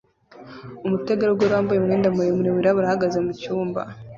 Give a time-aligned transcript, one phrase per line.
[0.85, 3.81] Umutegarugori wambaye umwenda muremure wirabura ahagaze mucyumba